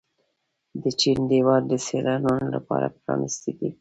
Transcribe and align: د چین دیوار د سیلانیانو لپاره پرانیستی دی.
د 0.81 0.83
چین 0.99 1.17
دیوار 1.31 1.61
د 1.67 1.73
سیلانیانو 1.87 2.47
لپاره 2.55 2.87
پرانیستی 2.99 3.51
دی. 3.59 3.67